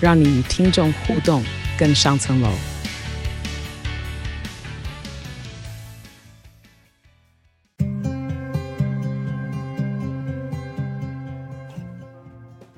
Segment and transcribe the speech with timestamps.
[0.00, 1.42] 让你与听众互动
[1.78, 2.48] 更上层楼。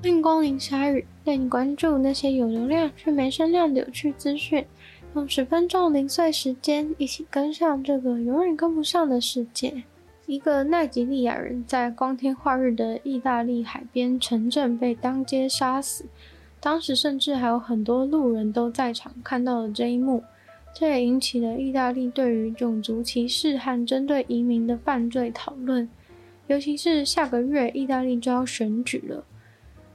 [0.01, 4.65] 欢迎光临鲨语，带你关注那些有流量却没声量的有趣资讯。
[5.13, 9.83] 用十分钟零碎时间，一起跟上这个永远跟不上的世界。
[10.25, 16.05] 一个奈及利亚人在光天化日的意大利海边城镇被当街杀死，
[16.61, 20.23] 当时甚至还有很多路人都在场看到了这一幕。
[20.73, 25.89] 这也引起了意大利对于种族歧视和针对移民的犯罪讨论，
[26.47, 29.25] 尤其是下个月意大利就要选举了。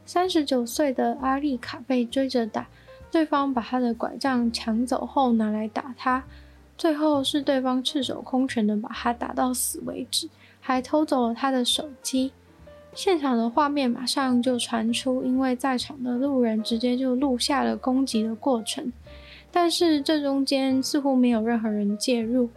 [0.05, 2.69] 三十九岁的阿丽卡被追着打，
[3.11, 6.23] 对方把他的拐杖抢走后拿来打他，
[6.77, 10.29] 最后是对方赤手空拳的把他打到死为止，
[10.61, 12.33] 还偷走了他的手机。
[12.97, 18.91] 现场的画面马上就传出，因为在场的路人直接就录下了攻击的过程，
[19.53, 22.49] 但是这中间似乎没有任何人介入。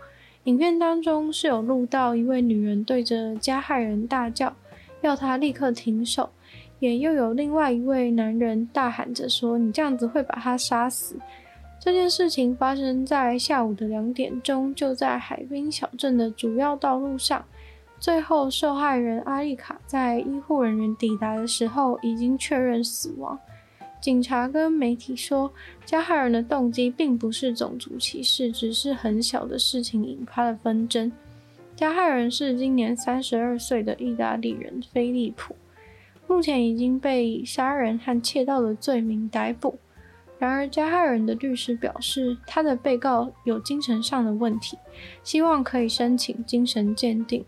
[0.45, 4.55] 影片当中是有录到一位女人对着加害人大叫，
[5.01, 6.29] 要他立刻停手。
[6.79, 11.17] 也又有另外一位男人大喊着说：“你这样子会把他杀死。”
[11.81, 17.43] 这件事情发生在下午的两点钟，就在海滨小镇的主要道路上。
[17.99, 23.37] 最后，受害人阿丽卡在医护人员抵达的时候已经确认死亡。
[23.99, 25.51] 警察跟媒体说，
[25.85, 31.11] 加害人的动机并不是种族歧视，只是很小的事情引发了纷争。
[31.75, 35.53] 加害人是今年三十二岁的意大利人菲利普。
[36.25, 39.77] 目前已经被以杀人和窃盗的罪名逮捕。
[40.37, 44.77] 然而，加害人的律师表示，他的被告有精神上的问题，
[45.21, 47.43] 希望可以申请精神鉴定。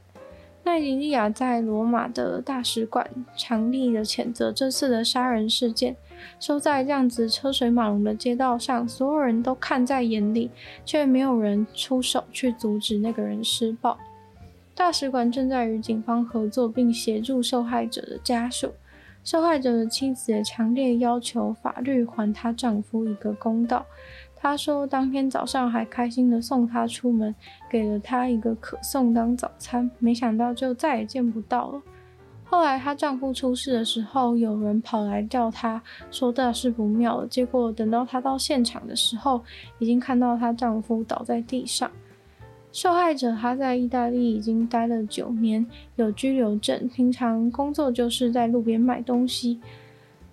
[0.63, 5.95] 奈及利亚在罗马的大使馆强力的谴责这次的杀人事件，
[6.39, 10.51] 说在这样子车水马龙的街道上，所有人都看在眼里，
[10.85, 13.97] 却没有人出手去阻止那个人施暴。
[14.75, 18.71] 大使馆正在与警方合作，并协助受害者的家属。
[19.23, 23.85] 受害者的妻子也强烈要求法律还她丈夫一个公道。
[24.41, 27.35] 她说，当天早上还开心地送他出门，
[27.69, 31.81] 给了他一个可颂当早餐，没想到就再也见不到了。
[32.43, 35.79] 后来她丈夫出事的时候，有人跑来叫她，
[36.09, 37.27] 说大事不妙了。
[37.27, 39.43] 结果等到她到现场的时候，
[39.77, 41.91] 已经看到她丈夫倒在地上。
[42.71, 45.63] 受害者她在意大利已经待了九年，
[45.97, 49.61] 有居留证，平常工作就是在路边买东西。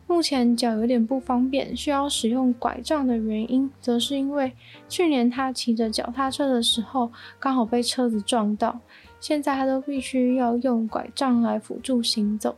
[0.09, 4.53] 目前脚有点不方便，需要使用拐杖的原因，则是因为
[4.89, 8.81] 去年他骑着脚踏车的时候刚好被车子撞到，
[9.21, 12.57] 现在他都必须要用拐杖来辅助行走。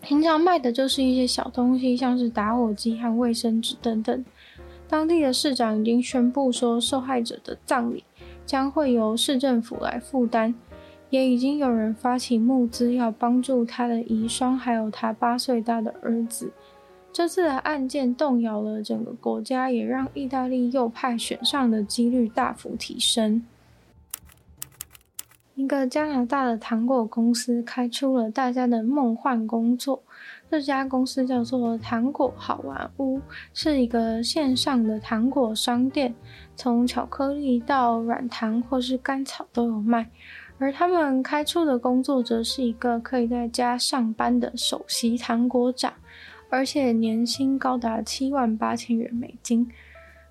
[0.00, 4.24] 平常卖的就是一些小东西，像是打火机和卫生纸等等。
[4.88, 8.04] 当地的市长已经宣布说，受害者的葬礼。
[8.44, 10.52] 将会由市政府来负担，
[11.12, 16.50] 也已经有人发起募资，要帮助他的遗孀，还有他八岁大的儿子。
[17.12, 23.44] 这次的案件动摇了整个国家，也让意大利右派选上的几率大幅提升。
[25.54, 30.02] 一个加拿大的糖果公司开出了大家的梦幻工作。
[30.50, 33.20] 这家公司叫做糖果好玩屋，
[33.52, 36.14] 是一个线上的糖果商店，
[36.56, 40.08] 从巧克力到软糖或是甘草都有卖。
[40.58, 45.92] 而他们开出的工作则是一个可以在家上班的首席糖果长，
[46.50, 49.68] 而且年薪高达七万八千元美金。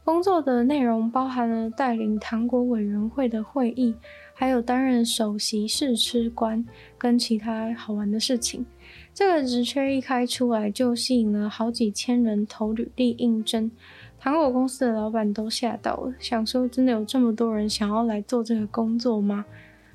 [0.03, 3.93] 工作的内容包含了带领糖果委员会的会议，
[4.33, 6.65] 还有担任首席试吃官，
[6.97, 8.65] 跟其他好玩的事情。
[9.13, 13.69] 这个职缺一开出来，就吸引了好几千人投履历应征。
[14.19, 19.45] 糖果公司的老板都吓到了，想说真的有这么多人想要来做这个工作吗？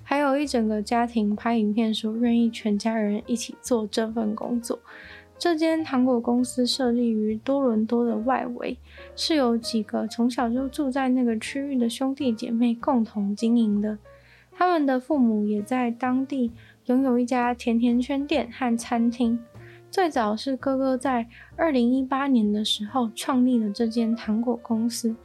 [0.08, 4.78] 还有一整个家庭拍影片说愿意全家人一起做这份工作。
[5.36, 8.78] 这间糖果公司设立于多伦多的外围，
[9.16, 13.98] 是由几个从小就住在那个区域的兄弟姐妹共同经营的。
[14.52, 16.52] 他们的父母也在当地。
[16.86, 19.40] 拥有一家甜甜圈店和餐厅，
[19.90, 21.26] 最早是哥哥在
[21.56, 25.16] 二零一八年的时候创立了这间糖果公司，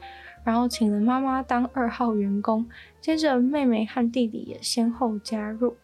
[0.43, 2.65] 然后请了妈妈当二号员工，
[2.99, 5.75] 接着妹妹和弟弟也先后加入。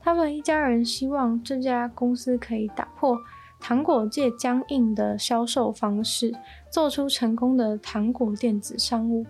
[0.00, 3.16] 他们一家人希望这家公司可以打破
[3.60, 6.34] 糖果界僵硬的销售方式，
[6.70, 9.24] 做出成功的糖果电子商务。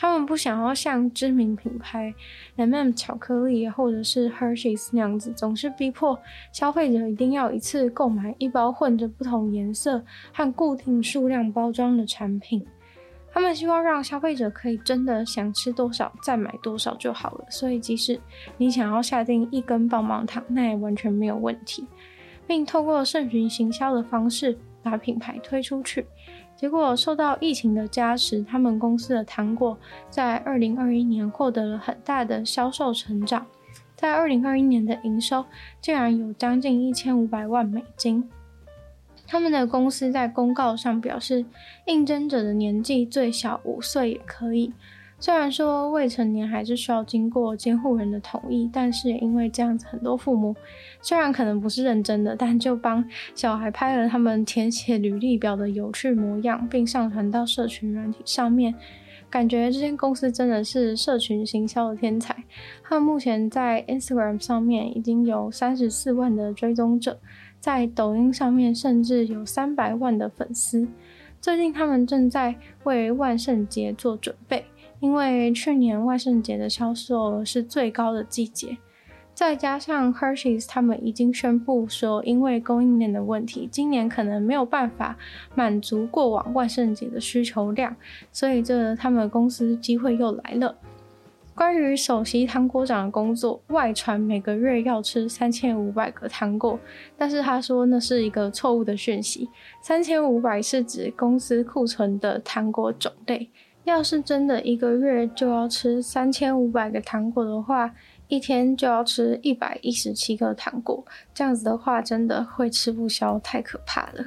[0.00, 2.14] 他们不想要像知名品牌
[2.54, 6.16] M&M 巧克力或者是 Hershey's 那样子，总是逼迫
[6.52, 12.64] 消费者一定要一次购买一包混着不同颜色和固定数量包装的产品。
[13.38, 17.44] 他们希望让消费者可以真的想吃多少再买多少就好了。
[17.48, 18.20] 所以，即使
[18.56, 21.86] 你想要下订一根棒棒糖，那也完全没有问题，
[22.48, 26.04] 并透过盛巡行销的方式把品牌推出去。
[26.56, 29.78] 结果受到疫情的加持，他们公司的糖果
[30.10, 33.46] 在二零二一年获得了很大的销售成长，
[33.94, 35.44] 在二零二一年的营收
[35.80, 38.28] 竟然有将近一千五百万美金。
[39.28, 41.44] 他们的公司在公告上表示，
[41.86, 44.72] 应征者的年纪最小五岁也可以。
[45.20, 50.54] 虽然说未成年还是需要经过监护人的同意，但是也因为这样子，很多父母
[51.02, 53.04] 虽然可能不是认真的，但就帮
[53.34, 58.74] 小孩拍了他们填写履历表的有趣模样，并上传到社群软体上面。
[59.30, 62.34] 感觉这间公司真的是社群行销的天才。
[62.82, 67.18] 他们目前在 Instagram 上面已经有三十四万的追踪者，
[67.60, 70.88] 在抖音上面甚至有三百万的粉丝。
[71.40, 74.64] 最近他们正在为万圣节做准备。
[75.00, 78.76] 因为去年万圣节的销售额是最高的季节，
[79.32, 85.16] 再加上 Hershey's 他们已经宣布说，因为供应链的问题，今年可能没有办法
[85.54, 87.94] 满足过往万圣节的需求量，
[88.32, 90.74] 所以这他们公司机会又来了。
[91.58, 96.78] 关于首席糖果长的工作，外传每个月要吃三千五百个糖果，
[97.16, 99.50] 但是他说那是一个错误的讯息，
[99.82, 103.50] 三千五百是指公司库存的糖果种类。
[103.82, 107.92] 要是真的一个月就要吃三千五百个糖果的话，
[108.28, 111.04] 一天就要吃一百一十七个糖果，
[111.34, 114.24] 这样子的话真的会吃不消，太可怕了。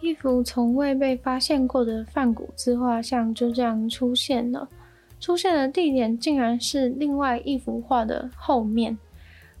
[0.00, 4.68] 一幅从未被发现过的梵谷自画像就这样出现了，
[5.20, 8.98] 出现的地点竟然是另外一幅画的后面。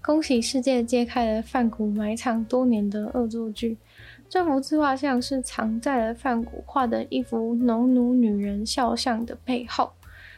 [0.00, 3.76] 恭喜世界揭开了梵谷埋藏多年的恶作剧。
[4.28, 9.90] 这幅自画像是藏在了梵谷画的一幅农奴女人肖像的背后。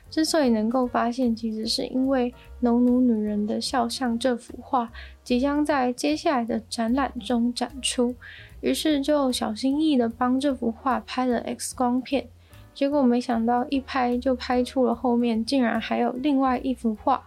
[0.09, 4.91] 之所以能够发现，其实是因为农奴女人的肖像这幅画
[5.23, 8.17] 即将在接下来的展览中展出，
[8.61, 12.27] 于是就小心翼翼地帮这幅画拍了 X 光片。
[12.75, 17.27] 结果没想到一拍就拍出了后面竟然还有另外一幅画。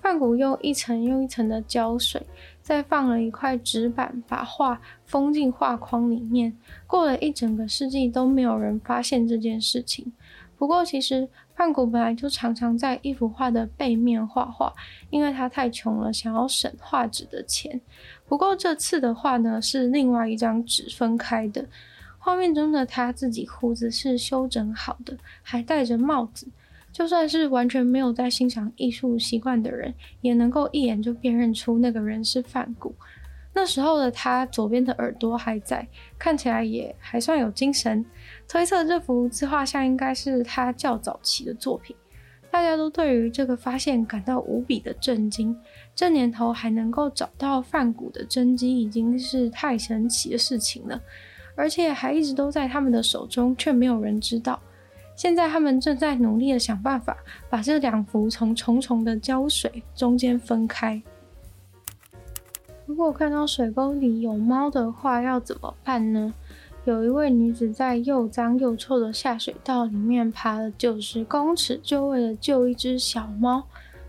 [0.00, 2.22] 梵谷用一层又一层的胶水，
[2.62, 6.56] 再放了一块纸板，把画封进画框里面。
[6.86, 10.12] 过了一整个世纪都没有人发现这件事情。
[10.56, 14.72] 不过，其实梵谷本来就常常在一幅画的背面画画，
[15.10, 17.80] 因为他太穷了，想要省画纸的钱。
[18.26, 21.66] 不过这次的画呢，是另外一张纸分开的。
[22.18, 26.46] 画面中的他自己胡子是修整好的，还戴着帽子。
[26.92, 32.94] 就算是完全没有在欣赏艺术习惯的人，也能够一眼就辨认出那个人是梵谷。
[33.54, 35.86] 那时候的他，左边的耳朵还在，
[36.18, 38.04] 看起来也还算有精神。
[38.48, 41.94] 推测这幅自画像应该是他较早期的作品。
[42.50, 45.56] 大家都对于这个发现感到无比的震惊。
[45.94, 51.00] 这年头还能够找到梵谷的真迹，已经是太神奇的事情了，
[51.58, 54.60] 而且还一直都在他们的手中，却没有人知道。
[55.16, 57.16] 现在他们正在努力的想办法，
[57.50, 61.02] 把这两幅从重重的胶水中间分开。
[62.86, 66.32] 如果看到水沟里有猫的话，要怎么办呢？
[66.84, 73.64] 有一位女子在又脏又臭的下水道里面爬了九十公尺，就为了救一只小猫。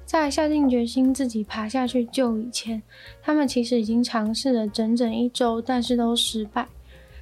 [0.05, 2.81] 在下定决心自己爬下去救以前，
[3.21, 6.67] 他们其实已经尝试了整整一周，但是都失败。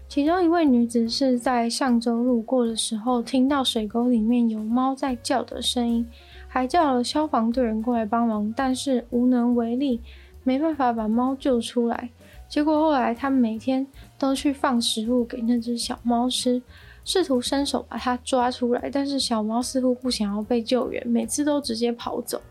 [0.08, 6.08] 其中一位女子是在上周路过的时候，听到水沟里面有猫在叫的声音，
[6.48, 10.02] 还叫了消防队员过来帮忙，但是无能为力，
[10.44, 12.10] 没办法把猫救出来。
[12.48, 13.86] 结果后来，他们每天
[14.18, 16.62] 都去放食物给那只小猫吃，
[17.04, 22.42] 试图伸手把它抓出来，但是小猫似乎不想要被救援，每次都直接跑走。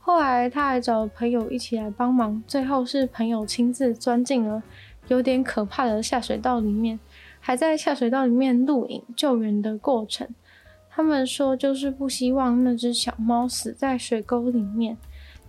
[0.00, 4.62] 后来他还找了朋友一起来帮忙，最后是朋友亲自钻进了。
[5.08, 6.98] 有点可怕的下水道里面，
[7.40, 10.28] 还在下水道里面录影救援的过程。
[10.90, 14.96] 他们说就是不希望那只小猫死在水沟里面，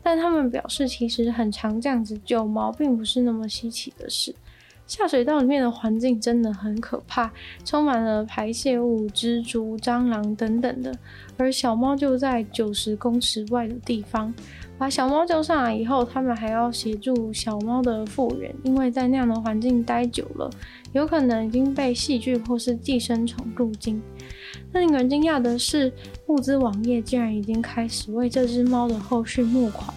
[0.02, 4.36] 但他们表示其实很常这样子救猫，并不是那么稀奇的事。
[4.88, 7.32] 下水道里面的环境真的很可怕，
[7.64, 10.96] 充满了排泄物、蜘蛛、蟑螂等等的。
[11.38, 14.34] 而小猫就在九十公尺外的地方。
[14.78, 20.50] 把小猫救上来以后，他们还要协助小猫的复原，因为在那样的环境待久了，
[20.92, 24.02] 有可能已经被细菌或是寄生虫入侵。
[24.74, 25.94] 那令人惊讶的是，
[26.28, 29.94] 募资网页竟然已经开始为这只猫的后续募款。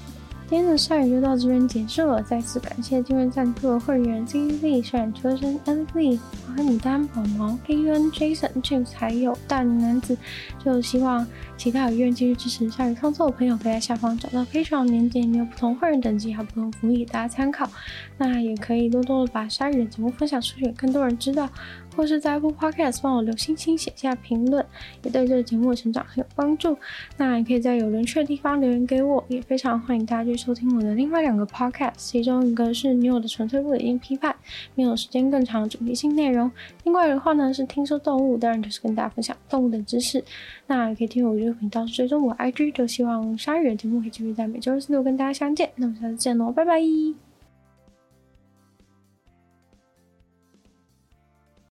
[0.48, 10.16] 今天的鲨鱼就到这边结束了，再次感谢订阅赞助的会员 Z Z、选车身、N Z、花牡丹、宝毛、A N、Jason、James，还有大龄男子。
[10.64, 11.26] 就希望
[11.58, 17.68] 其他有愿继续支持鲨鱼创作的朋友，可以在下方找到 Patreon 连结，里面有不同会员等级还有不同福利，大家参考。
[18.16, 21.46] 那也可以多多的把鲨鱼的节目分享出去，更多人知道。
[21.98, 24.64] 或是在 Apple Podcast 帮我留星星、写下评论，
[25.02, 26.78] 也对这个节目的成长很有帮助。
[27.16, 34.32] 那也可以在有人去的地方留言给我，也非常欢迎大家去收听我的另外两个 Podcast，其中一个是女友的纯粹不理性批判，
[34.76, 36.48] 没有时间更长主题性内容；
[36.84, 40.22] 另外的话呢是听说动物，当然就是跟大家分享动物的知识。
[40.68, 45.70] 那也可以听我这个频道，追踪我 IG，就希望鲨鱼的节目可以继续在每周四六跟大家相见。
[45.74, 47.27] 那我们下次见喽，拜拜。